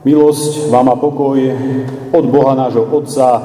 Milosť 0.00 0.72
vám 0.72 0.88
a 0.88 0.96
pokoj 0.96 1.36
od 2.16 2.24
Boha 2.32 2.56
nášho 2.56 2.88
Otca 2.88 3.36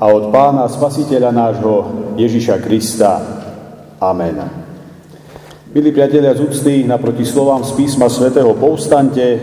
a 0.00 0.04
od 0.08 0.32
Pána 0.32 0.64
Spasiteľa 0.64 1.28
nášho 1.28 1.74
Ježiša 2.16 2.64
Krista. 2.64 3.20
Amen. 4.00 4.40
Milí 5.76 5.92
priatelia 5.92 6.32
z 6.32 6.48
úcty, 6.48 6.88
naproti 6.88 7.28
slovám 7.28 7.60
z 7.60 7.76
písma 7.76 8.08
svätého 8.08 8.56
povstante 8.56 9.36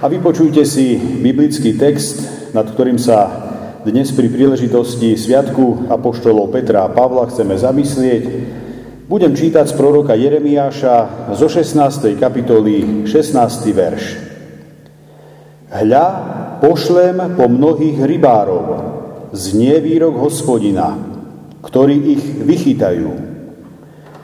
a 0.00 0.08
vypočujte 0.08 0.64
si 0.64 0.96
biblický 0.96 1.76
text, 1.76 2.24
nad 2.56 2.64
ktorým 2.72 2.96
sa 2.96 3.28
dnes 3.84 4.08
pri 4.16 4.32
príležitosti 4.32 5.12
Sviatku 5.12 5.92
Apoštolov 5.92 6.56
Petra 6.56 6.88
a 6.88 6.92
Pavla 6.92 7.28
chceme 7.28 7.52
zamyslieť. 7.52 8.24
Budem 9.12 9.36
čítať 9.36 9.68
z 9.68 9.76
proroka 9.76 10.16
Jeremiáša 10.16 11.36
zo 11.36 11.52
16. 11.52 12.16
kapitoly 12.16 13.04
16. 13.04 13.76
verš. 13.76 14.25
Hľa, 15.76 16.06
pošlem 16.64 17.36
po 17.36 17.52
mnohých 17.52 18.00
rybárov, 18.00 18.66
znie 19.36 19.76
výrok 19.84 20.16
hospodina, 20.16 20.96
ktorí 21.60 22.16
ich 22.16 22.24
vychytajú. 22.40 23.12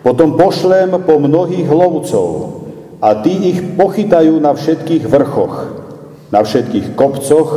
Potom 0.01 0.41
pošlem 0.41 0.97
po 1.05 1.21
mnohých 1.21 1.69
lovcov 1.69 2.31
a 3.05 3.21
tí 3.21 3.53
ich 3.53 3.59
pochytajú 3.77 4.41
na 4.41 4.57
všetkých 4.57 5.05
vrchoch, 5.05 5.55
na 6.33 6.41
všetkých 6.41 6.97
kopcoch 6.97 7.51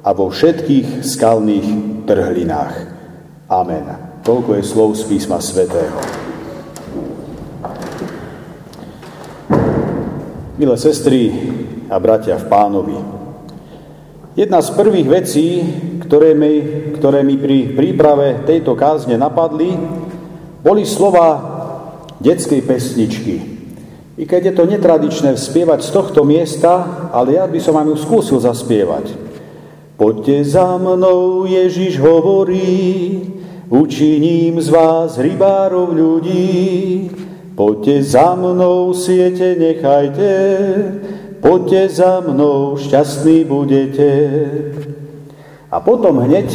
a 0.00 0.16
vo 0.16 0.32
všetkých 0.32 1.04
skalných 1.04 1.68
trhlinách. 2.08 2.74
Amen. 3.52 3.84
Toľko 4.24 4.56
je 4.56 4.64
slov 4.64 4.96
z 4.96 5.04
písma 5.04 5.44
svätého. 5.44 6.00
Milé 10.56 10.76
sestry, 10.76 11.32
a 11.90 11.96
bratia 11.98 12.38
v 12.38 12.46
pánovi. 12.46 12.98
Jedna 14.38 14.62
z 14.62 14.70
prvých 14.78 15.08
vecí, 15.10 15.46
ktoré 16.06 16.38
mi, 16.38 16.62
ktoré 16.94 17.26
mi 17.26 17.34
pri 17.34 17.74
príprave 17.74 18.46
tejto 18.46 18.78
kázne 18.78 19.18
napadli, 19.18 19.74
boli 20.62 20.86
slova 20.86 21.58
detskej 22.22 22.62
pesničky. 22.62 23.36
I 24.20 24.28
keď 24.28 24.52
je 24.52 24.54
to 24.54 24.64
netradičné 24.70 25.34
spievať 25.34 25.80
z 25.82 25.90
tohto 25.90 26.22
miesta, 26.22 27.08
ale 27.10 27.40
ja 27.40 27.48
by 27.50 27.58
som 27.58 27.74
vám 27.74 27.90
ju 27.90 27.96
skúsil 27.98 28.38
zaspievať. 28.38 29.10
Poďte 29.98 30.44
za 30.46 30.78
mnou, 30.78 31.44
Ježiš 31.44 31.98
hovorí, 32.00 33.20
učiním 33.68 34.60
z 34.62 34.68
vás 34.72 35.16
rybárov 35.18 35.92
ľudí. 35.92 37.08
Poďte 37.56 38.00
za 38.04 38.32
mnou, 38.36 38.96
siete 38.96 39.56
nechajte, 39.56 40.32
poďte 41.40 42.00
za 42.00 42.20
mnou, 42.20 42.76
šťastní 42.76 43.44
budete. 43.48 44.08
A 45.72 45.80
potom 45.80 46.20
hneď 46.20 46.48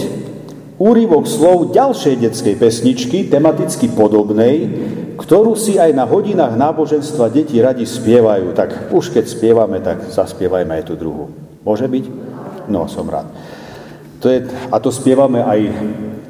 úryvok 0.77 1.25
slov 1.25 1.71
ďalšej 1.73 2.15
detskej 2.21 2.55
pesničky, 2.59 3.17
tematicky 3.27 3.91
podobnej, 3.91 4.69
ktorú 5.15 5.55
si 5.55 5.79
aj 5.79 5.95
na 5.95 6.03
hodinách 6.03 6.59
náboženstva 6.59 7.31
deti 7.31 7.57
radi 7.63 7.87
spievajú. 7.87 8.51
Tak 8.51 8.91
už 8.91 9.15
keď 9.15 9.25
spievame, 9.25 9.79
tak 9.79 10.05
zaspievajme 10.11 10.79
aj 10.79 10.83
tú 10.85 10.93
druhú. 10.99 11.31
Môže 11.63 11.87
byť? 11.89 12.05
No, 12.67 12.85
som 12.91 13.07
rád. 13.07 13.31
To 14.21 14.29
je, 14.29 14.45
a 14.71 14.77
to 14.81 14.89
spievame 14.91 15.41
aj 15.41 15.59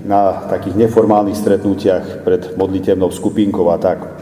na 0.05 0.45
takých 0.45 0.85
neformálnych 0.85 1.35
stretnutiach 1.35 2.21
pred 2.21 2.53
modlitevnou 2.53 3.09
skupinkou 3.09 3.65
a 3.73 3.81
tak. 3.81 4.14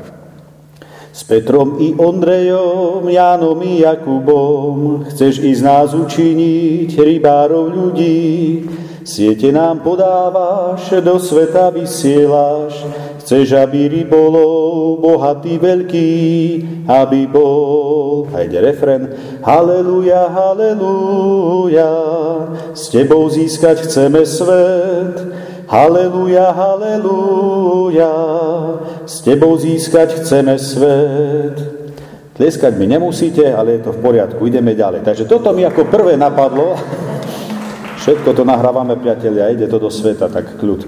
S 1.13 1.21
Petrom 1.21 1.77
i 1.77 1.93
Ondrejom, 1.93 3.05
Jánom 3.05 3.61
i 3.61 3.85
Jakubom 3.85 5.05
chceš 5.13 5.45
ísť 5.45 5.61
nás 5.61 5.93
učiniť 5.93 6.89
rybárov 6.89 7.69
ľudí. 7.69 8.65
Siete 9.05 9.53
nám 9.53 9.85
podávaš, 9.85 10.89
do 11.05 11.21
sveta 11.21 11.69
vysielaš, 11.69 12.81
chceš, 13.21 13.53
aby 13.53 13.93
rybolov 13.93 15.05
bohatý 15.05 15.61
veľký, 15.61 16.11
aby 16.89 17.29
bol. 17.29 18.25
A 18.33 18.49
ide 18.49 18.57
refren. 18.57 19.13
Haleluja, 19.45 20.33
haleluja, 20.33 21.93
s 22.73 22.89
tebou 22.89 23.29
získať 23.29 23.85
chceme 23.85 24.25
svet, 24.25 25.42
Haleluja, 25.73 26.53
haleluja, 26.53 28.13
s 29.09 29.25
tebou 29.25 29.57
získať 29.57 30.21
chceme 30.21 30.53
svet. 30.61 31.57
Tlieskať 32.37 32.77
mi 32.77 32.85
nemusíte, 32.85 33.41
ale 33.49 33.81
je 33.81 33.89
to 33.89 33.97
v 33.97 34.05
poriadku, 34.05 34.45
ideme 34.45 34.77
ďalej. 34.77 35.01
Takže 35.01 35.25
toto 35.25 35.49
mi 35.49 35.65
ako 35.65 35.89
prvé 35.89 36.13
napadlo. 36.13 36.77
Všetko 38.05 38.37
to 38.37 38.45
nahrávame, 38.45 39.01
priatelia, 39.01 39.49
ide 39.49 39.65
to 39.65 39.81
do 39.81 39.89
sveta, 39.89 40.29
tak 40.29 40.61
kľud. 40.61 40.85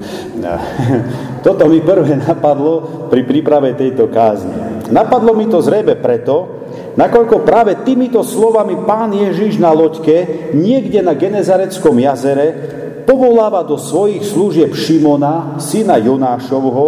Toto 1.41 1.66
mi 1.66 1.81
prvé 1.81 2.22
napadlo 2.22 3.09
pri 3.09 3.25
príprave 3.25 3.73
tejto 3.73 4.06
kázne. 4.13 4.85
Napadlo 4.94 5.34
mi 5.34 5.50
to 5.50 5.66
zrejme 5.66 5.97
preto, 5.97 6.62
nakoľko 6.94 7.41
práve 7.41 7.73
týmito 7.81 8.22
slovami 8.22 8.85
pán 8.85 9.09
Ježiš 9.17 9.57
na 9.57 9.73
loďke 9.73 10.53
niekde 10.53 11.02
na 11.02 11.17
Genezareckom 11.17 11.97
jazere 11.97 12.78
povoláva 13.05 13.63
do 13.63 13.77
svojich 13.77 14.25
služieb 14.25 14.73
Šimona, 14.73 15.61
syna 15.61 16.01
Jonášovho, 16.01 16.85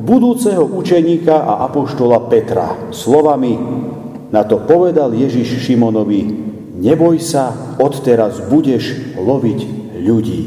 budúceho 0.00 0.64
učeníka 0.64 1.34
a 1.34 1.68
apoštola 1.68 2.30
Petra. 2.30 2.88
Slovami 2.94 3.58
na 4.30 4.46
to 4.46 4.62
povedal 4.64 5.12
Ježiš 5.12 5.68
Šimonovi, 5.68 6.22
neboj 6.78 7.18
sa, 7.20 7.76
odteraz 7.76 8.40
budeš 8.46 9.16
loviť 9.18 9.60
ľudí. 9.98 10.42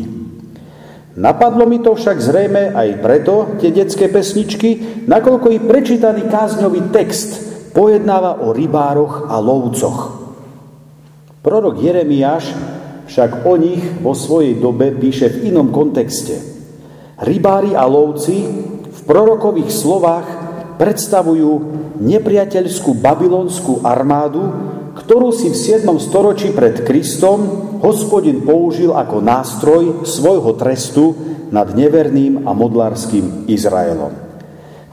Napadlo 1.11 1.67
mi 1.67 1.83
to 1.83 1.91
však 1.91 2.23
zrejme 2.23 2.72
aj 2.72 3.03
preto, 3.03 3.59
tie 3.59 3.69
detské 3.69 4.07
pesničky, 4.07 5.03
nakoľko 5.11 5.51
i 5.51 5.59
prečítaný 5.59 6.31
kázňový 6.31 6.88
text 6.95 7.29
pojednáva 7.75 8.47
o 8.47 8.55
rybároch 8.55 9.28
a 9.28 9.35
lovcoch. 9.43 10.23
Prorok 11.43 11.83
Jeremiáš 11.83 12.53
však 13.11 13.44
o 13.44 13.59
nich 13.59 13.83
vo 13.99 14.16
svojej 14.16 14.55
dobe 14.55 14.95
píše 14.95 15.27
v 15.27 15.51
inom 15.51 15.67
kontexte. 15.75 16.39
Rybári 17.19 17.75
a 17.75 17.83
lovci 17.83 18.39
v 18.88 18.99
prorokových 19.03 19.67
slovách 19.67 20.27
predstavujú 20.79 21.51
nepriateľskú 21.99 22.95
babylonskú 23.03 23.83
armádu, 23.83 24.47
ktorú 24.95 25.35
si 25.35 25.51
v 25.51 25.83
7. 25.83 25.91
storočí 25.99 26.55
pred 26.55 26.88
Kristom 26.88 27.67
hospodin 27.83 28.47
použil 28.47 28.95
ako 28.95 29.19
nástroj 29.19 29.83
svojho 30.07 30.55
trestu 30.55 31.11
nad 31.51 31.67
neverným 31.75 32.47
a 32.47 32.55
modlárským 32.55 33.51
Izraelom. 33.51 34.16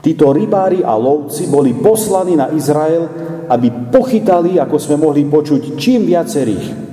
Títo 0.03 0.35
rybári 0.35 0.83
a 0.83 0.91
lovci 0.99 1.47
boli 1.47 1.71
poslaní 1.71 2.35
na 2.35 2.51
Izrael, 2.51 3.07
aby 3.47 3.91
pochytali, 3.91 4.59
ako 4.59 4.75
sme 4.75 4.95
mohli 4.99 5.23
počuť, 5.23 5.79
čím 5.79 6.07
viacerých 6.07 6.88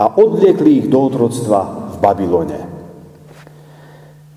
a 0.00 0.16
odliekli 0.16 0.80
ich 0.80 0.86
do 0.88 1.12
otroctva 1.12 1.92
v 1.92 1.96
Babylone. 2.00 2.60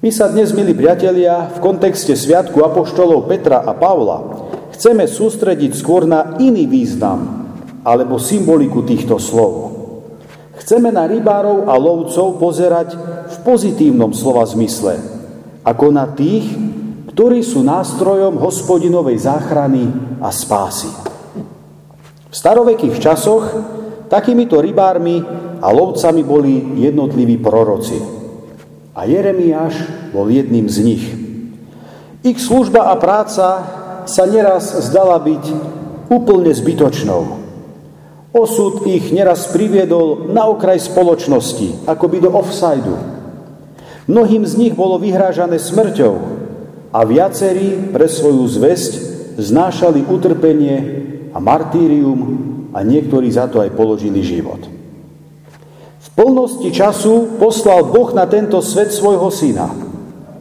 My 0.04 0.12
sa 0.12 0.28
dnes, 0.28 0.52
milí 0.52 0.76
priatelia, 0.76 1.48
v 1.56 1.64
kontexte 1.64 2.20
Sviatku 2.20 2.60
Apoštolov 2.60 3.32
Petra 3.32 3.64
a 3.64 3.72
Pavla 3.72 4.52
chceme 4.76 5.08
sústrediť 5.08 5.72
skôr 5.72 6.04
na 6.04 6.36
iný 6.44 6.68
význam 6.68 7.48
alebo 7.88 8.20
symboliku 8.20 8.84
týchto 8.84 9.16
slov. 9.16 9.72
Chceme 10.60 10.92
na 10.92 11.08
rybárov 11.08 11.72
a 11.72 11.80
lovcov 11.80 12.36
pozerať 12.36 13.00
v 13.32 13.36
pozitívnom 13.48 14.12
slova 14.12 14.44
zmysle, 14.44 15.00
ako 15.64 15.86
na 15.96 16.12
tých, 16.12 16.52
ktorí 17.16 17.40
sú 17.40 17.64
nástrojom 17.64 18.36
hospodinovej 18.36 19.24
záchrany 19.24 19.88
a 20.20 20.28
spásy. 20.28 20.92
V 22.28 22.36
starovekých 22.36 23.00
časoch 23.00 23.44
takýmito 24.12 24.60
rybármi 24.60 25.24
a 25.64 25.68
lovcami 25.72 26.22
boli 26.24 26.80
jednotliví 26.80 27.40
proroci. 27.40 27.98
A 28.94 29.08
Jeremiáš 29.10 29.74
bol 30.14 30.30
jedným 30.30 30.70
z 30.70 30.78
nich. 30.84 31.04
Ich 32.24 32.40
služba 32.40 32.92
a 32.92 32.96
práca 32.96 33.48
sa 34.06 34.24
neraz 34.28 34.76
zdala 34.88 35.20
byť 35.20 35.44
úplne 36.12 36.52
zbytočnou. 36.52 37.44
Osud 38.34 38.86
ich 38.90 39.14
neraz 39.14 39.50
priviedol 39.54 40.34
na 40.34 40.50
okraj 40.50 40.82
spoločnosti, 40.90 41.86
by 41.86 42.18
do 42.18 42.30
offsideu. 42.34 42.98
Mnohým 44.10 44.44
z 44.44 44.54
nich 44.60 44.74
bolo 44.76 45.00
vyhrážané 45.00 45.62
smrťou 45.62 46.14
a 46.92 47.00
viacerí 47.08 47.94
pre 47.94 48.06
svoju 48.10 48.44
zväzť 48.52 48.92
znášali 49.40 50.06
utrpenie 50.06 50.78
a 51.34 51.38
martírium 51.40 52.53
a 52.74 52.82
niektorí 52.82 53.30
za 53.30 53.46
to 53.48 53.62
aj 53.62 53.72
položili 53.78 54.26
život 54.26 54.84
plnosti 56.14 56.70
času 56.70 57.42
poslal 57.42 57.90
Boh 57.90 58.14
na 58.14 58.30
tento 58.30 58.62
svet 58.62 58.94
svojho 58.94 59.34
syna, 59.34 59.70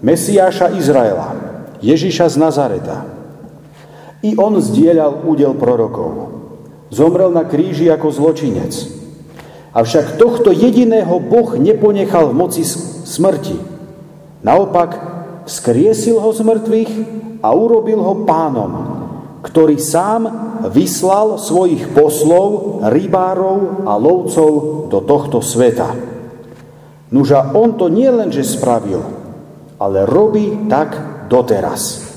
Mesiáša 0.04 0.76
Izraela, 0.76 1.32
Ježiša 1.80 2.28
z 2.28 2.36
Nazareta. 2.36 2.98
I 4.22 4.38
on 4.38 4.60
zdieľal 4.60 5.26
údel 5.26 5.56
prorokov. 5.58 6.30
Zomrel 6.92 7.32
na 7.32 7.48
kríži 7.48 7.88
ako 7.88 8.12
zločinec. 8.12 8.70
Avšak 9.72 10.20
tohto 10.20 10.52
jediného 10.52 11.16
Boh 11.16 11.56
neponechal 11.56 12.30
v 12.30 12.36
moci 12.36 12.62
smrti. 13.08 13.56
Naopak, 14.44 14.90
skriesil 15.48 16.20
ho 16.20 16.30
z 16.30 16.44
mŕtvych 16.44 16.92
a 17.40 17.48
urobil 17.56 17.98
ho 17.98 18.14
pánom, 18.28 18.72
ktorý 19.40 19.80
sám 19.80 20.51
vyslal 20.70 21.40
svojich 21.40 21.90
poslov, 21.96 22.78
rybárov 22.86 23.86
a 23.88 23.98
lovcov 23.98 24.50
do 24.92 24.98
tohto 25.02 25.42
sveta. 25.42 25.94
Nuža 27.12 27.52
on 27.56 27.76
to 27.76 27.90
nie 27.90 28.08
len, 28.08 28.30
že 28.30 28.46
spravil, 28.46 29.02
ale 29.76 30.06
robí 30.06 30.68
tak 30.70 30.96
doteraz. 31.28 32.12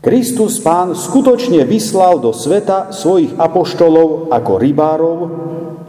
Kristus 0.00 0.56
Pán 0.64 0.96
skutočne 0.96 1.68
vyslal 1.68 2.24
do 2.24 2.32
sveta 2.32 2.88
svojich 2.88 3.36
apoštolov 3.36 4.32
ako 4.32 4.52
rybárov 4.56 5.18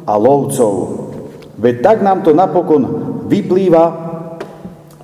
a 0.03 0.13
lovcov. 0.19 0.73
Veď 1.55 1.75
tak 1.79 1.97
nám 2.03 2.19
to 2.25 2.35
napokon 2.35 2.83
vyplýva 3.31 4.11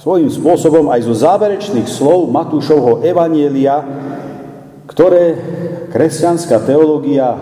svojím 0.02 0.28
spôsobom 0.28 0.92
aj 0.92 1.08
zo 1.08 1.16
záverečných 1.16 1.88
slov 1.88 2.28
Matúšovho 2.32 3.04
Evanielia, 3.04 3.80
ktoré 4.88 5.36
kresťanská 5.92 6.64
teológia 6.64 7.34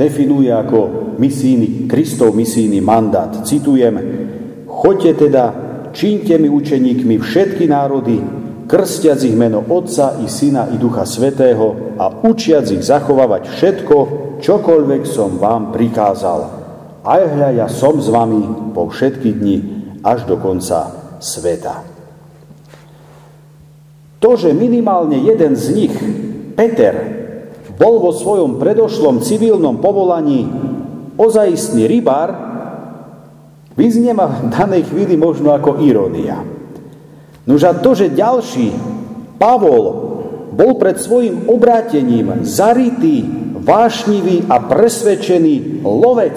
definuje 0.00 0.48
ako 0.48 1.12
misijný, 1.20 1.84
Kristov 1.84 2.32
misijný 2.32 2.80
mandát. 2.80 3.44
Citujem, 3.44 4.00
choďte 4.64 5.28
teda, 5.28 5.44
čínte 5.92 6.40
mi 6.40 6.48
učeníkmi 6.48 7.20
všetky 7.20 7.68
národy, 7.68 8.16
krstiac 8.64 9.20
ich 9.20 9.36
meno 9.36 9.60
Otca 9.66 10.16
i 10.24 10.30
Syna 10.30 10.72
i 10.72 10.80
Ducha 10.80 11.04
Svetého 11.04 11.98
a 12.00 12.24
učiac 12.24 12.64
ich 12.72 12.80
zachovávať 12.80 13.52
všetko, 13.52 13.96
čokoľvek 14.40 15.02
som 15.04 15.36
vám 15.36 15.68
prikázal. 15.74 16.40
Aj 17.04 17.22
hľa, 17.26 17.60
ja 17.60 17.66
som 17.68 18.00
s 18.00 18.08
vami 18.08 18.72
po 18.72 18.88
všetky 18.88 19.36
dni 19.36 19.56
až 20.00 20.24
do 20.24 20.40
konca 20.40 21.12
sveta. 21.20 21.84
To, 24.20 24.36
že 24.36 24.52
minimálne 24.52 25.16
jeden 25.16 25.56
z 25.56 25.66
nich, 25.76 25.94
Peter, 26.56 27.19
bol 27.80 27.96
vo 27.96 28.12
svojom 28.12 28.60
predošlom 28.60 29.24
civilnom 29.24 29.80
povolaní 29.80 30.44
ozajistný 31.16 31.88
rybár, 31.88 32.28
vyznieva 33.72 34.28
v 34.28 34.52
danej 34.52 34.92
chvíli 34.92 35.16
možno 35.16 35.56
ako 35.56 35.80
irónia. 35.80 36.44
Nož 37.48 37.64
a 37.64 37.72
to, 37.72 37.96
že 37.96 38.12
ďalší, 38.12 38.76
Pavol, 39.40 40.12
bol 40.52 40.76
pred 40.76 41.00
svojim 41.00 41.48
obrátením 41.48 42.44
zarytý, 42.44 43.24
vášnivý 43.64 44.44
a 44.52 44.60
presvedčený 44.60 45.80
lovec 45.80 46.36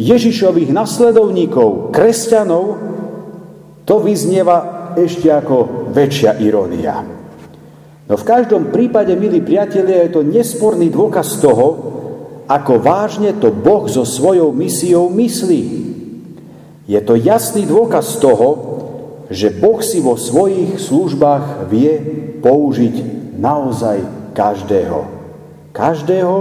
Ježišových 0.00 0.72
nasledovníkov, 0.72 1.92
kresťanov, 1.92 2.64
to 3.84 4.00
vyznieva 4.00 4.92
ešte 4.96 5.28
ako 5.28 5.88
väčšia 5.92 6.40
irónia. 6.40 7.17
No 8.08 8.16
v 8.16 8.24
každom 8.24 8.72
prípade, 8.72 9.12
milí 9.12 9.44
priatelia, 9.44 10.08
je 10.08 10.16
to 10.16 10.24
nesporný 10.24 10.88
dôkaz 10.88 11.44
toho, 11.44 11.66
ako 12.48 12.80
vážne 12.80 13.36
to 13.36 13.52
Boh 13.52 13.84
so 13.84 14.08
svojou 14.08 14.48
misiou 14.56 15.12
myslí. 15.12 15.64
Je 16.88 17.00
to 17.04 17.20
jasný 17.20 17.68
dôkaz 17.68 18.16
toho, 18.16 18.48
že 19.28 19.52
Boh 19.52 19.84
si 19.84 20.00
vo 20.00 20.16
svojich 20.16 20.80
službách 20.80 21.68
vie 21.68 22.00
použiť 22.40 22.96
naozaj 23.36 24.32
každého. 24.32 25.04
Každého, 25.76 26.34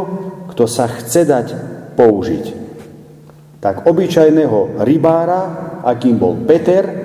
kto 0.55 0.63
sa 0.71 0.87
chce 0.87 1.27
dať 1.27 1.47
použiť 1.99 2.67
tak 3.57 3.89
obyčajného 3.89 4.85
rybára, 4.85 5.41
akým 5.81 6.15
bol 6.21 6.37
Peter, 6.45 6.96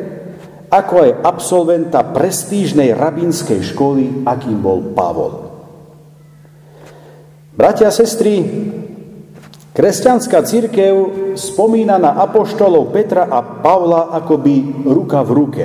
ako 0.73 0.95
aj 1.05 1.11
absolventa 1.21 2.01
prestížnej 2.01 2.97
rabínskej 2.97 3.61
školy, 3.61 4.25
akým 4.25 4.57
bol 4.57 4.97
Pavol. 4.97 5.53
Bratia 7.53 7.93
a 7.93 7.95
sestry, 7.95 8.41
kresťanská 9.77 10.41
církev 10.41 10.95
spomína 11.37 12.01
na 12.01 12.17
apoštolov 12.25 12.89
Petra 12.89 13.29
a 13.29 13.45
Pavla 13.45 14.17
akoby 14.17 14.89
ruka 14.89 15.21
v 15.21 15.31
ruke. 15.37 15.65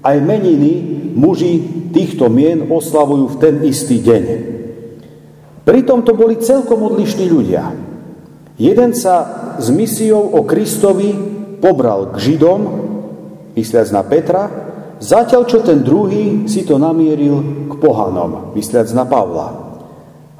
Aj 0.00 0.16
meniny 0.22 0.72
muži 1.18 1.90
týchto 1.90 2.30
mien 2.30 2.70
oslavujú 2.70 3.34
v 3.34 3.40
ten 3.42 3.54
istý 3.66 3.98
deň. 3.98 4.22
Pritom 5.66 6.06
to 6.06 6.14
boli 6.14 6.38
celkom 6.38 6.86
odlišní 6.86 7.26
ľudia. 7.26 7.74
Jeden 8.54 8.94
sa 8.94 9.16
s 9.58 9.66
misiou 9.74 10.30
o 10.38 10.46
Kristovi 10.46 11.10
pobral 11.58 12.14
k 12.14 12.30
Židom, 12.30 12.89
mysliac 13.56 13.88
na 13.90 14.02
Petra, 14.06 14.42
zatiaľ 15.00 15.42
čo 15.48 15.64
ten 15.64 15.80
druhý 15.80 16.46
si 16.46 16.62
to 16.62 16.76
namieril 16.76 17.68
k 17.70 17.72
pohanom, 17.80 18.54
mysliac 18.54 18.86
na 18.92 19.04
Pavla. 19.08 19.48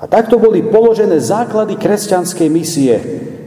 A 0.01 0.09
takto 0.09 0.41
boli 0.41 0.65
položené 0.65 1.21
základy 1.21 1.77
kresťanskej 1.77 2.49
misie, 2.49 2.97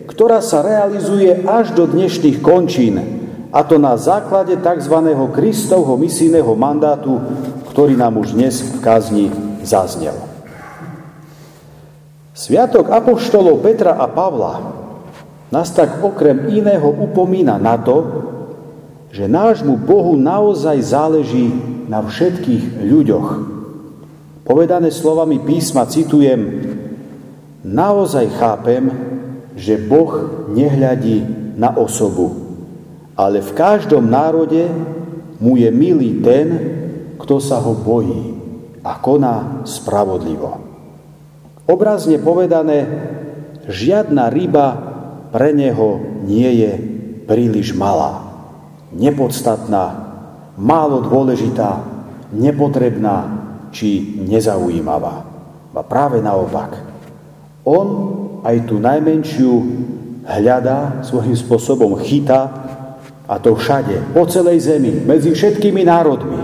ktorá 0.06 0.44
sa 0.44 0.62
realizuje 0.62 1.42
až 1.48 1.74
do 1.74 1.90
dnešných 1.90 2.44
končín, 2.46 2.96
a 3.54 3.62
to 3.62 3.78
na 3.78 3.94
základe 4.02 4.58
tzv. 4.58 4.96
Kristovho 5.30 5.94
misijného 5.94 6.58
mandátu, 6.58 7.22
ktorý 7.70 7.94
nám 7.94 8.18
už 8.18 8.34
dnes 8.34 8.66
v 8.66 8.82
kazni 8.82 9.26
zaznel. 9.62 10.18
Sviatok 12.34 12.90
apoštolov 12.90 13.62
Petra 13.62 13.94
a 13.94 14.10
Pavla 14.10 14.74
nás 15.54 15.70
tak 15.70 16.02
okrem 16.02 16.50
iného 16.50 16.90
upomína 16.90 17.62
na 17.62 17.78
to, 17.78 18.02
že 19.14 19.30
nášmu 19.30 19.78
Bohu 19.78 20.18
naozaj 20.18 20.82
záleží 20.82 21.54
na 21.86 22.02
všetkých 22.02 22.82
ľuďoch. 22.82 23.30
Povedané 24.42 24.90
slovami 24.90 25.38
písma 25.38 25.86
citujem, 25.86 26.42
naozaj 27.62 28.26
chápem, 28.42 28.90
že 29.54 29.78
Boh 29.78 30.50
nehľadí 30.50 31.54
na 31.54 31.78
osobu, 31.78 32.34
ale 33.14 33.46
v 33.46 33.54
každom 33.54 34.10
národe 34.10 34.66
mu 35.38 35.62
je 35.62 35.70
milý 35.70 36.26
ten, 36.26 36.48
kto 37.22 37.38
sa 37.38 37.62
ho 37.62 37.78
bojí 37.78 38.34
a 38.82 38.98
koná 38.98 39.62
spravodlivo. 39.70 40.58
Obrazne 41.70 42.18
povedané, 42.18 42.84
žiadna 43.70 44.34
ryba 44.34 44.68
pre 45.30 45.54
neho 45.54 46.02
nie 46.26 46.50
je 46.66 46.72
príliš 47.30 47.72
malá, 47.78 48.23
nepodstatná, 48.94 49.86
málo 50.58 51.02
dôležitá, 51.02 51.82
nepotrebná 52.34 53.46
či 53.74 54.22
nezaujímavá. 54.22 55.26
A 55.74 55.82
práve 55.82 56.22
naopak. 56.22 56.78
On 57.66 57.88
aj 58.46 58.70
tú 58.70 58.78
najmenšiu 58.78 59.54
hľadá, 60.22 61.02
svojím 61.02 61.34
spôsobom 61.34 61.98
chytá 61.98 62.50
a 63.26 63.42
to 63.42 63.58
všade, 63.58 64.14
po 64.14 64.30
celej 64.30 64.70
zemi, 64.70 64.94
medzi 64.94 65.34
všetkými 65.34 65.82
národmi. 65.82 66.40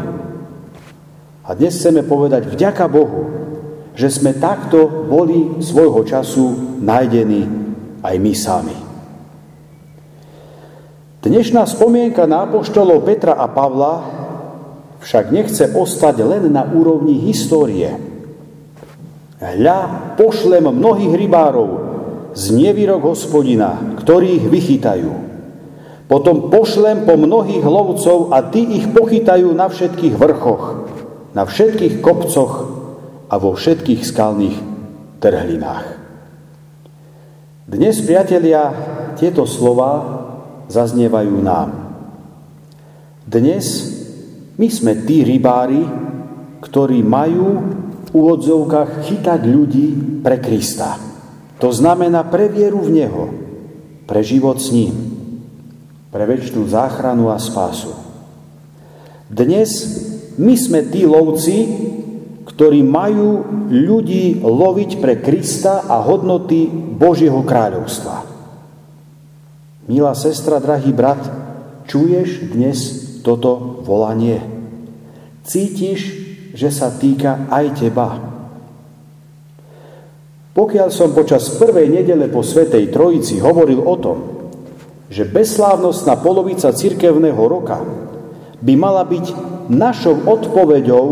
A 1.46 1.54
dnes 1.54 1.78
chceme 1.78 2.02
povedať 2.02 2.50
vďaka 2.50 2.86
Bohu, 2.90 3.24
že 3.94 4.10
sme 4.10 4.34
takto 4.38 4.88
boli 4.88 5.62
svojho 5.62 6.02
času 6.08 6.80
nájdení 6.80 7.46
aj 8.00 8.16
my 8.16 8.34
sami. 8.34 8.89
Dnešná 11.20 11.68
spomienka 11.68 12.24
na 12.32 12.48
apoštolov 12.48 13.04
Petra 13.04 13.36
a 13.36 13.52
Pavla 13.52 14.08
však 15.04 15.36
nechce 15.36 15.68
ostať 15.76 16.24
len 16.24 16.48
na 16.48 16.64
úrovni 16.64 17.20
histórie. 17.28 17.92
Hľa, 19.44 20.16
pošlem 20.16 20.72
mnohých 20.72 21.12
rybárov 21.20 21.70
z 22.32 22.44
nevýrok 22.56 23.12
hospodina, 23.12 24.00
ktorí 24.00 24.40
ich 24.40 24.48
vychytajú. 24.48 25.12
Potom 26.08 26.48
pošlem 26.48 27.04
po 27.04 27.20
mnohých 27.20 27.68
lovcov 27.68 28.32
a 28.32 28.40
tí 28.48 28.80
ich 28.80 28.88
pochytajú 28.88 29.52
na 29.52 29.68
všetkých 29.68 30.16
vrchoch, 30.16 30.88
na 31.36 31.44
všetkých 31.44 32.00
kopcoch 32.00 32.54
a 33.28 33.36
vo 33.36 33.60
všetkých 33.60 34.08
skalných 34.08 34.58
trhlinách. 35.20 36.00
Dnes, 37.68 38.00
priatelia, 38.08 38.72
tieto 39.20 39.44
slova 39.44 40.19
zaznievajú 40.70 41.36
nám. 41.42 41.70
Dnes 43.26 43.66
my 44.56 44.68
sme 44.70 44.94
tí 45.04 45.26
rybári, 45.26 45.82
ktorí 46.62 47.02
majú 47.02 47.48
v 48.06 48.10
úvodzovkách 48.14 49.06
chytať 49.10 49.42
ľudí 49.50 49.88
pre 50.22 50.38
Krista. 50.38 50.98
To 51.60 51.74
znamená 51.74 52.24
pre 52.30 52.48
vieru 52.48 52.86
v 52.86 52.94
Neho, 53.02 53.24
pre 54.06 54.22
život 54.24 54.62
s 54.62 54.72
ním, 54.72 54.94
pre 56.10 56.24
väčšinu 56.26 56.70
záchranu 56.70 57.30
a 57.30 57.38
spásu. 57.38 57.94
Dnes 59.30 59.70
my 60.40 60.56
sme 60.56 60.88
tí 60.90 61.06
lovci, 61.06 61.58
ktorí 62.50 62.82
majú 62.82 63.46
ľudí 63.70 64.42
loviť 64.42 64.98
pre 64.98 65.22
Krista 65.22 65.86
a 65.86 66.02
hodnoty 66.02 66.66
Božieho 66.98 67.46
kráľovstva. 67.46 68.29
Milá 69.90 70.14
sestra, 70.14 70.62
drahý 70.62 70.94
brat, 70.94 71.18
čuješ 71.90 72.54
dnes 72.54 72.78
toto 73.26 73.82
volanie? 73.82 74.38
Cítiš, 75.42 76.14
že 76.54 76.70
sa 76.70 76.94
týka 76.94 77.50
aj 77.50 77.66
teba? 77.74 78.22
Pokiaľ 80.54 80.94
som 80.94 81.10
počas 81.18 81.58
prvej 81.58 81.90
nedele 81.90 82.30
po 82.30 82.46
Svetej 82.46 82.94
Trojici 82.94 83.42
hovoril 83.42 83.82
o 83.82 83.96
tom, 83.98 84.18
že 85.10 85.26
bezslávnostná 85.26 86.22
polovica 86.22 86.70
cirkevného 86.70 87.42
roka 87.50 87.82
by 88.62 88.74
mala 88.78 89.02
byť 89.10 89.26
našou 89.74 90.22
odpoveďou 90.22 91.06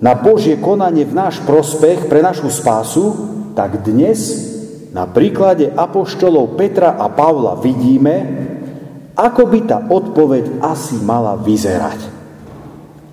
na 0.00 0.16
Božie 0.16 0.56
konanie 0.56 1.04
v 1.04 1.12
náš 1.12 1.44
prospech 1.44 2.08
pre 2.08 2.24
našu 2.24 2.48
spásu, 2.48 3.04
tak 3.52 3.84
dnes 3.84 4.47
na 4.92 5.04
príklade 5.04 5.68
apoštolov 5.68 6.56
Petra 6.56 6.96
a 6.96 7.12
Pavla 7.12 7.60
vidíme, 7.60 8.14
ako 9.18 9.42
by 9.50 9.58
tá 9.66 9.78
odpoveď 9.90 10.62
asi 10.62 10.96
mala 11.02 11.36
vyzerať. 11.36 12.00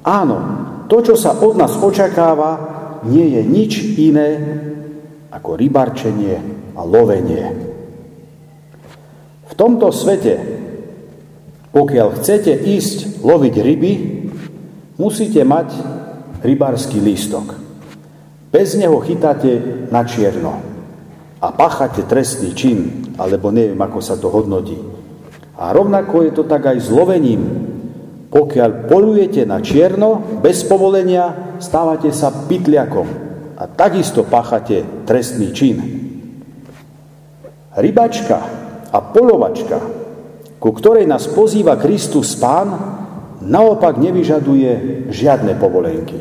Áno, 0.06 0.38
to, 0.86 1.02
čo 1.02 1.16
sa 1.18 1.34
od 1.42 1.58
nás 1.58 1.76
očakáva, 1.82 2.52
nie 3.10 3.36
je 3.36 3.42
nič 3.42 3.72
iné 3.98 4.30
ako 5.34 5.58
rybarčenie 5.58 6.38
a 6.78 6.82
lovenie. 6.86 7.46
V 9.46 9.54
tomto 9.58 9.90
svete, 9.90 10.36
pokiaľ 11.74 12.08
chcete 12.22 12.54
ísť 12.54 13.26
loviť 13.26 13.56
ryby, 13.60 13.94
musíte 14.96 15.42
mať 15.44 15.68
rybársky 16.46 17.02
lístok. 17.02 17.58
Bez 18.54 18.78
neho 18.80 18.96
chytáte 19.04 19.84
na 19.92 20.06
čierno 20.08 20.75
a 21.46 21.54
páchate 21.54 22.10
trestný 22.10 22.58
čin, 22.58 22.78
alebo 23.22 23.54
neviem, 23.54 23.78
ako 23.78 24.02
sa 24.02 24.18
to 24.18 24.34
hodnotí. 24.34 24.82
A 25.62 25.70
rovnako 25.70 26.26
je 26.26 26.32
to 26.34 26.44
tak 26.50 26.66
aj 26.66 26.82
s 26.82 26.90
lovením. 26.90 27.46
Pokiaľ 28.34 28.90
polujete 28.90 29.46
na 29.46 29.62
čierno, 29.62 30.42
bez 30.42 30.66
povolenia, 30.66 31.56
stávate 31.62 32.10
sa 32.10 32.34
pytliakom 32.34 33.08
a 33.56 33.64
takisto 33.70 34.26
páchate 34.26 35.06
trestný 35.06 35.54
čin. 35.54 35.78
Rybačka 37.78 38.40
a 38.90 38.98
polovačka, 39.14 39.78
ku 40.58 40.70
ktorej 40.74 41.06
nás 41.06 41.30
pozýva 41.30 41.78
Kristus 41.78 42.34
Pán, 42.42 42.74
naopak 43.46 44.02
nevyžaduje 44.02 45.06
žiadne 45.14 45.54
povolenky. 45.62 46.18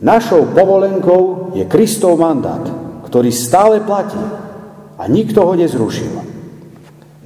Našou 0.00 0.48
povolenkou 0.56 1.52
je 1.52 1.68
Kristov 1.68 2.16
mandát– 2.16 2.64
ktorý 3.10 3.34
stále 3.34 3.82
platí 3.82 4.22
a 4.94 5.02
nikto 5.10 5.42
ho 5.42 5.58
nezrušil. 5.58 6.14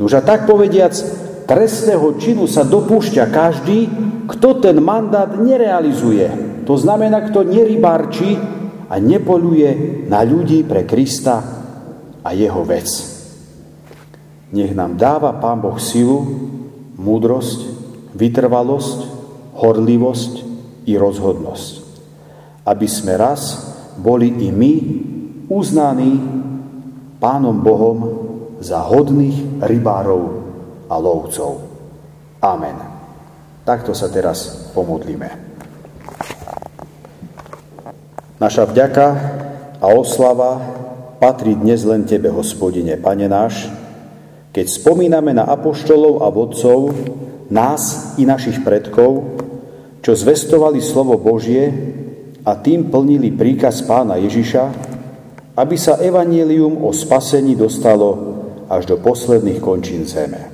Nož 0.01 0.13
a 0.17 0.23
tak 0.25 0.49
povediac, 0.49 0.97
trestného 1.45 2.17
činu 2.17 2.49
sa 2.49 2.65
dopúšťa 2.65 3.25
každý, 3.29 3.93
kto 4.25 4.65
ten 4.65 4.81
mandát 4.81 5.29
nerealizuje. 5.37 6.57
To 6.65 6.81
znamená, 6.81 7.29
kto 7.29 7.45
nerybárči 7.45 8.41
a 8.89 8.97
nepoluje 8.97 10.03
na 10.09 10.25
ľudí 10.25 10.65
pre 10.65 10.89
Krista 10.89 11.45
a 12.25 12.29
jeho 12.33 12.65
vec. 12.65 12.89
Nech 14.57 14.73
nám 14.73 14.97
dáva 14.97 15.37
Pán 15.37 15.61
Boh 15.61 15.77
silu, 15.77 16.25
múdrosť, 16.97 17.69
vytrvalosť, 18.17 18.99
horlivosť 19.61 20.33
i 20.89 20.97
rozhodnosť, 20.97 21.73
aby 22.65 22.87
sme 22.89 23.21
raz 23.21 23.61
boli 24.01 24.33
i 24.43 24.49
my 24.49 24.75
uznaný 25.49 26.21
Pánom 27.19 27.57
Bohom 27.65 27.99
za 28.61 28.85
hodných 28.85 29.65
rybárov 29.65 30.23
a 30.89 30.97
lovcov. 31.01 31.65
Amen. 32.45 32.77
Takto 33.65 33.97
sa 33.97 34.13
teraz 34.13 34.69
pomodlíme. 34.77 35.29
Naša 38.37 38.69
vďaka 38.69 39.07
a 39.81 39.87
oslava 39.89 40.61
patrí 41.17 41.57
dnes 41.57 41.81
len 41.89 42.05
Tebe, 42.05 42.29
hospodine, 42.29 43.01
Pane 43.01 43.25
náš, 43.25 43.73
keď 44.53 44.67
spomíname 44.69 45.33
na 45.33 45.49
apoštolov 45.49 46.21
a 46.21 46.29
vodcov, 46.29 46.93
nás 47.49 48.15
i 48.21 48.29
našich 48.29 48.61
predkov, 48.61 49.41
čo 50.05 50.13
zvestovali 50.13 50.85
slovo 50.85 51.17
Božie 51.17 51.73
a 52.45 52.53
tým 52.61 52.93
plnili 52.93 53.33
príkaz 53.33 53.81
pána 53.89 54.21
Ježiša, 54.21 54.94
aby 55.55 55.77
sa 55.79 55.99
evanielium 56.03 56.83
o 56.83 56.91
spasení 56.91 57.55
dostalo 57.55 58.37
až 58.67 58.91
do 58.91 58.97
posledných 58.99 59.63
končín 59.63 60.03
zeme. 60.03 60.51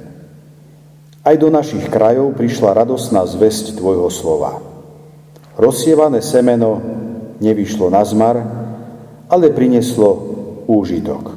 Aj 1.20 1.36
do 1.36 1.52
našich 1.52 1.88
krajov 1.88 2.36
prišla 2.36 2.76
radosná 2.84 3.24
zväzť 3.28 3.76
Tvojho 3.76 4.08
slova. 4.08 4.60
Rozsievané 5.60 6.24
semeno 6.24 6.80
nevyšlo 7.40 7.92
na 7.92 8.00
zmar, 8.04 8.40
ale 9.28 9.52
prinieslo 9.52 10.10
úžitok, 10.64 11.36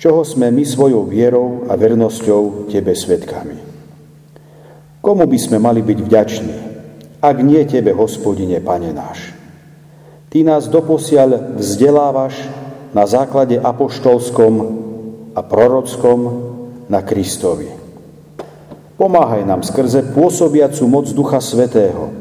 čoho 0.00 0.24
sme 0.24 0.48
my 0.48 0.64
svojou 0.64 1.04
vierou 1.04 1.68
a 1.68 1.76
vernosťou 1.76 2.68
Tebe 2.72 2.96
svetkami. 2.96 3.58
Komu 5.04 5.24
by 5.28 5.38
sme 5.40 5.60
mali 5.60 5.84
byť 5.84 5.98
vďační, 6.00 6.56
ak 7.20 7.36
nie 7.44 7.60
Tebe, 7.68 7.92
hospodine, 7.92 8.60
Pane 8.64 8.92
náš? 8.92 9.36
Ty 10.32 10.48
nás 10.48 10.66
doposiaľ 10.66 11.60
vzdelávaš 11.60 12.63
na 12.94 13.04
základe 13.10 13.58
apoštolskom 13.58 14.54
a 15.34 15.40
prorockom 15.42 16.20
na 16.86 17.02
Kristovi. 17.02 17.66
Pomáhaj 18.94 19.42
nám 19.42 19.66
skrze 19.66 20.14
pôsobiacu 20.14 20.86
moc 20.86 21.10
Ducha 21.10 21.42
Svetého, 21.42 22.14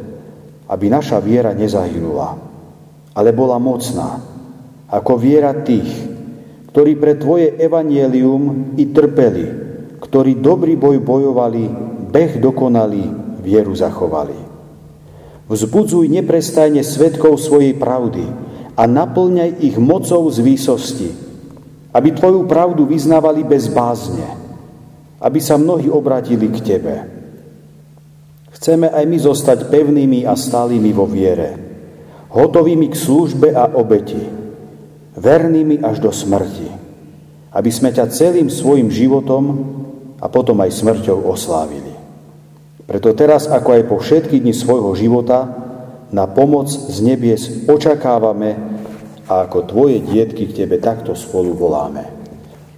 aby 0.65 0.89
naša 0.89 1.21
viera 1.21 1.53
nezahynula, 1.53 2.33
ale 3.13 3.29
bola 3.29 3.61
mocná, 3.61 4.17
ako 4.89 5.13
viera 5.21 5.53
tých, 5.53 6.09
ktorí 6.73 6.97
pre 6.97 7.13
Tvoje 7.21 7.53
evanielium 7.61 8.73
i 8.81 8.89
trpeli, 8.89 9.45
ktorí 10.01 10.41
dobrý 10.41 10.73
boj 10.73 10.97
bojovali, 10.97 11.63
beh 12.09 12.41
dokonali, 12.41 13.05
vieru 13.45 13.77
zachovali. 13.77 14.33
Vzbudzuj 15.45 16.09
neprestajne 16.09 16.81
svetkov 16.81 17.37
svojej 17.37 17.77
pravdy, 17.77 18.25
a 18.73 18.83
naplňaj 18.89 19.61
ich 19.61 19.77
mocou 19.77 20.25
z 20.33 20.37
výsosti, 20.41 21.09
aby 21.93 22.09
Tvoju 22.09 22.49
pravdu 22.49 22.89
vyznávali 22.89 23.45
bez 23.45 23.69
bázne, 23.69 24.25
aby 25.21 25.37
sa 25.37 25.61
mnohí 25.61 25.87
obratili 25.93 26.49
k 26.49 26.57
Tebe. 26.61 26.95
Chceme 28.53 28.89
aj 28.89 29.05
my 29.05 29.17
zostať 29.21 29.69
pevnými 29.69 30.25
a 30.25 30.33
stálými 30.33 30.89
vo 30.89 31.05
viere, 31.05 31.49
hotovými 32.33 32.89
k 32.89 32.95
službe 32.97 33.53
a 33.53 33.77
obeti, 33.77 34.21
vernými 35.13 35.85
až 35.85 36.01
do 36.01 36.09
smrti, 36.09 36.69
aby 37.53 37.69
sme 37.69 37.93
ťa 37.93 38.09
celým 38.09 38.49
svojim 38.49 38.89
životom 38.89 39.45
a 40.17 40.25
potom 40.25 40.57
aj 40.65 40.73
smrťou 40.73 41.29
oslávili. 41.29 41.93
Preto 42.83 43.13
teraz, 43.15 43.45
ako 43.45 43.69
aj 43.79 43.83
po 43.85 43.97
všetky 44.01 44.41
dni 44.41 44.51
svojho 44.51 44.91
života, 44.97 45.62
na 46.13 46.29
pomoc 46.29 46.69
z 46.69 46.97
nebies 47.01 47.65
očakávame 47.65 48.53
a 49.25 49.49
ako 49.49 49.65
Tvoje 49.65 49.97
dietky 50.05 50.45
k 50.45 50.63
Tebe 50.63 50.77
takto 50.77 51.17
spolu 51.17 51.57
voláme. 51.57 52.05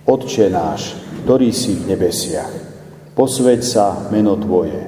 Otče 0.07 0.47
náš, 0.47 0.95
ktorý 1.27 1.51
si 1.51 1.75
v 1.75 1.91
nebesiach, 1.91 2.53
posveď 3.11 3.59
sa 3.59 4.07
meno 4.07 4.39
Tvoje, 4.39 4.87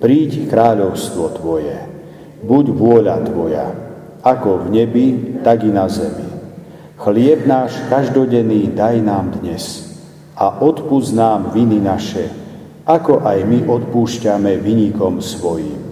príď 0.00 0.48
kráľovstvo 0.48 1.36
Tvoje, 1.36 1.76
buď 2.40 2.64
vôľa 2.72 3.16
Tvoja, 3.28 3.66
ako 4.24 4.66
v 4.66 4.66
nebi, 4.72 5.06
tak 5.44 5.68
i 5.68 5.70
na 5.70 5.84
zemi. 5.92 6.32
Chlieb 6.96 7.44
náš 7.44 7.76
každodenný 7.92 8.72
daj 8.72 9.02
nám 9.04 9.36
dnes 9.42 9.90
a 10.38 10.48
odpúsť 10.62 11.10
nám 11.12 11.50
viny 11.50 11.82
naše, 11.82 12.30
ako 12.86 13.26
aj 13.26 13.38
my 13.42 13.66
odpúšťame 13.66 14.62
vynikom 14.62 15.18
svojim 15.18 15.91